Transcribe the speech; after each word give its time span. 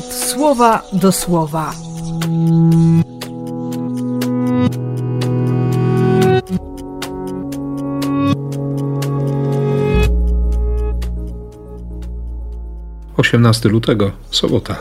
słowa 0.00 0.82
do 0.92 1.12
słowa. 1.12 1.72
Osiemnasty 13.16 13.68
lutego, 13.68 14.10
sobota. 14.30 14.76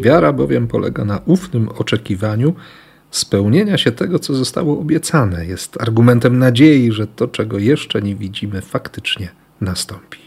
Wiara 0.00 0.32
bowiem 0.32 0.68
polega 0.68 1.04
na 1.04 1.20
ufnym 1.26 1.68
oczekiwaniu 1.68 2.54
spełnienia 3.16 3.78
się 3.78 3.92
tego, 3.92 4.18
co 4.18 4.34
zostało 4.34 4.80
obiecane. 4.80 5.46
Jest 5.46 5.82
argumentem 5.82 6.38
nadziei, 6.38 6.92
że 6.92 7.06
to, 7.06 7.28
czego 7.28 7.58
jeszcze 7.58 8.02
nie 8.02 8.16
widzimy, 8.16 8.62
faktycznie 8.62 9.28
nastąpi. 9.60 10.18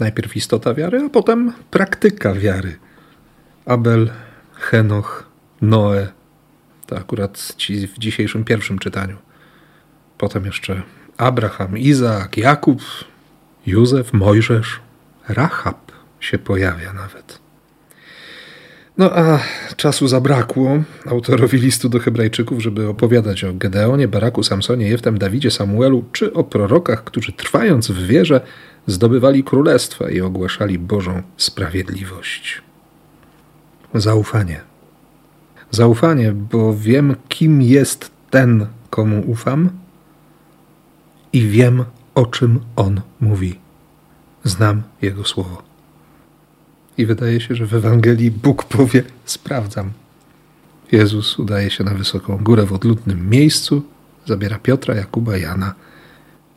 Najpierw 0.00 0.36
istota 0.36 0.74
wiary, 0.74 1.02
a 1.06 1.08
potem 1.08 1.52
praktyka 1.70 2.34
wiary. 2.34 2.78
Abel, 3.66 4.10
Henoch, 4.52 5.26
Noe. 5.62 6.08
To 6.86 6.96
akurat 6.96 7.54
ci 7.56 7.88
w 7.88 7.98
dzisiejszym 7.98 8.44
pierwszym 8.44 8.78
czytaniu. 8.78 9.16
Potem 10.18 10.44
jeszcze 10.44 10.82
Abraham, 11.16 11.78
Izaak, 11.78 12.36
Jakub, 12.36 12.82
Józef, 13.66 14.12
Mojżesz, 14.12 14.80
Rahab 15.28 15.92
się 16.20 16.38
pojawia 16.38 16.92
nawet. 16.92 17.45
No 18.98 19.10
a 19.16 19.38
czasu 19.76 20.08
zabrakło 20.08 20.82
autorowi 21.06 21.58
listu 21.58 21.88
do 21.88 21.98
Hebrajczyków, 21.98 22.62
żeby 22.62 22.88
opowiadać 22.88 23.44
o 23.44 23.52
Gedeonie, 23.52 24.08
Baraku, 24.08 24.42
Samsonie, 24.42 24.88
Jeftem, 24.88 25.18
Dawidzie, 25.18 25.50
Samuelu, 25.50 26.04
czy 26.12 26.32
o 26.32 26.44
prorokach, 26.44 27.04
którzy 27.04 27.32
trwając 27.32 27.90
w 27.90 28.06
wierze 28.06 28.40
zdobywali 28.86 29.44
królestwa 29.44 30.10
i 30.10 30.20
ogłaszali 30.20 30.78
Bożą 30.78 31.22
sprawiedliwość. 31.36 32.62
Zaufanie. 33.94 34.60
Zaufanie, 35.70 36.32
bo 36.32 36.76
wiem, 36.76 37.16
kim 37.28 37.62
jest 37.62 38.10
ten, 38.30 38.66
komu 38.90 39.22
ufam 39.26 39.70
i 41.32 41.48
wiem, 41.48 41.84
o 42.14 42.26
czym 42.26 42.60
on 42.76 43.00
mówi. 43.20 43.58
Znam 44.44 44.82
jego 45.02 45.24
słowo. 45.24 45.75
I 46.98 47.06
wydaje 47.06 47.40
się, 47.40 47.54
że 47.54 47.66
w 47.66 47.74
Ewangelii 47.74 48.30
Bóg 48.30 48.64
powie: 48.64 49.02
Sprawdzam. 49.24 49.90
Jezus 50.92 51.38
udaje 51.38 51.70
się 51.70 51.84
na 51.84 51.94
wysoką 51.94 52.38
górę 52.38 52.66
w 52.66 52.72
odludnym 52.72 53.30
miejscu, 53.30 53.82
zabiera 54.26 54.58
Piotra, 54.58 54.94
Jakuba, 54.94 55.36
Jana 55.36 55.74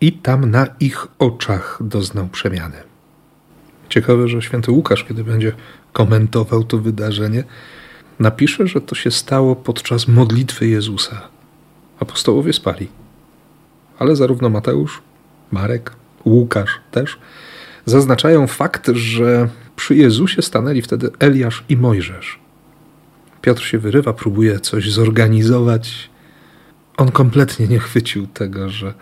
i 0.01 0.13
tam 0.13 0.51
na 0.51 0.67
ich 0.79 1.07
oczach 1.19 1.79
doznał 1.81 2.27
przemiany. 2.27 2.75
Ciekawe, 3.89 4.27
że 4.27 4.41
święty 4.41 4.71
Łukasz, 4.71 5.03
kiedy 5.03 5.23
będzie 5.23 5.51
komentował 5.93 6.63
to 6.63 6.77
wydarzenie, 6.77 7.43
napisze, 8.19 8.67
że 8.67 8.81
to 8.81 8.95
się 8.95 9.11
stało 9.11 9.55
podczas 9.55 10.07
modlitwy 10.07 10.67
Jezusa. 10.67 11.21
Apostołowie 11.99 12.53
spali. 12.53 12.87
Ale 13.99 14.15
zarówno 14.15 14.49
Mateusz, 14.49 15.01
Marek, 15.51 15.95
Łukasz 16.25 16.79
też 16.91 17.19
zaznaczają 17.85 18.47
fakt, 18.47 18.87
że 18.87 19.49
przy 19.79 19.95
Jezusie 19.95 20.41
stanęli 20.41 20.81
wtedy 20.81 21.09
Eliasz 21.19 21.63
i 21.69 21.77
Mojżesz. 21.77 22.39
Piotr 23.41 23.63
się 23.63 23.79
wyrywa, 23.79 24.13
próbuje 24.13 24.59
coś 24.59 24.91
zorganizować. 24.91 26.09
On 26.97 27.11
kompletnie 27.11 27.67
nie 27.67 27.79
chwycił 27.79 28.27
tego, 28.27 28.69
że, 28.69 28.93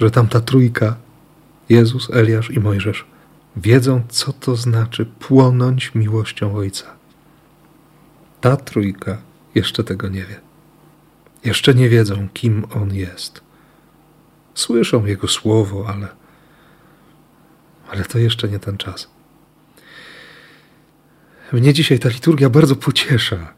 że 0.00 0.10
tamta 0.10 0.40
trójka, 0.40 0.96
Jezus, 1.68 2.10
Eliasz 2.10 2.50
i 2.50 2.60
Mojżesz, 2.60 3.06
wiedzą, 3.56 4.02
co 4.08 4.32
to 4.32 4.56
znaczy 4.56 5.06
płonąć 5.06 5.94
miłością 5.94 6.56
Ojca. 6.56 6.94
Ta 8.40 8.56
trójka 8.56 9.18
jeszcze 9.54 9.84
tego 9.84 10.08
nie 10.08 10.24
wie. 10.24 10.40
Jeszcze 11.44 11.74
nie 11.74 11.88
wiedzą, 11.88 12.28
kim 12.34 12.64
On 12.74 12.94
jest. 12.94 13.40
Słyszą 14.54 15.06
Jego 15.06 15.28
słowo, 15.28 15.84
ale, 15.88 16.08
ale 17.90 18.04
to 18.04 18.18
jeszcze 18.18 18.48
nie 18.48 18.58
ten 18.58 18.76
czas. 18.76 19.14
Mnie 21.54 21.72
dzisiaj 21.72 21.98
ta 21.98 22.08
liturgia 22.08 22.50
bardzo 22.50 22.76
pociesza, 22.76 23.52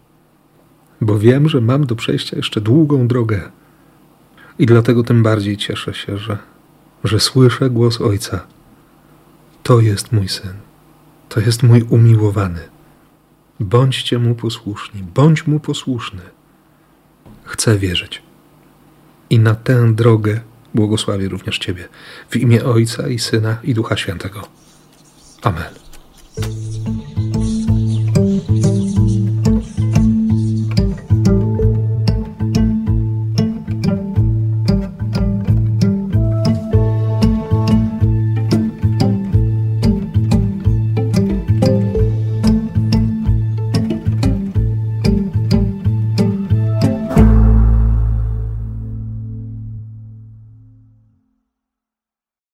bo 1.00 1.18
wiem, 1.18 1.48
że 1.48 1.60
mam 1.60 1.86
do 1.86 1.96
przejścia 1.96 2.36
jeszcze 2.36 2.60
długą 2.60 3.08
drogę. 3.08 3.50
I 4.58 4.66
dlatego 4.66 5.02
tym 5.02 5.22
bardziej 5.22 5.56
cieszę 5.56 5.94
się, 5.94 6.18
że, 6.18 6.38
że 7.04 7.20
słyszę 7.20 7.70
głos 7.70 8.00
Ojca. 8.00 8.46
To 9.62 9.80
jest 9.80 10.12
mój 10.12 10.28
syn, 10.28 10.52
to 11.28 11.40
jest 11.40 11.62
mój 11.62 11.82
umiłowany. 11.82 12.60
Bądźcie 13.60 14.18
mu 14.18 14.34
posłuszni, 14.34 15.02
bądź 15.14 15.46
mu 15.46 15.60
posłuszny. 15.60 16.22
Chcę 17.44 17.78
wierzyć. 17.78 18.22
I 19.30 19.38
na 19.38 19.54
tę 19.54 19.94
drogę 19.94 20.40
błogosławię 20.74 21.28
również 21.28 21.58
Ciebie. 21.58 21.88
W 22.30 22.36
imię 22.36 22.64
Ojca 22.64 23.08
i 23.08 23.18
Syna 23.18 23.56
i 23.62 23.74
Ducha 23.74 23.96
Świętego. 23.96 24.48
Amen. 25.42 25.85